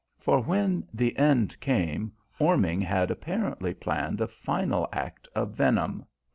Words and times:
For 0.17 0.39
when 0.41 0.87
the 0.91 1.15
end 1.15 1.59
came 1.59 2.11
Orming 2.39 2.81
had 2.81 3.11
apparently 3.11 3.75
planned 3.75 4.19
a 4.19 4.27
final 4.27 4.89
act 4.91 5.27
of 5.35 5.51
venom. 5.51 6.07